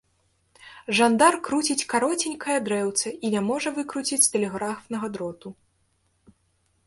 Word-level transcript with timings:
Жандар 0.99 1.33
круціць 1.47 1.87
кароценькае 1.91 2.55
дрэўца 2.69 3.07
і 3.29 3.31
не 3.33 3.41
можа 3.49 3.69
выкруціць 3.77 4.21
з 4.27 4.31
тэлеграфнага 4.37 5.07
дроту. 5.19 5.49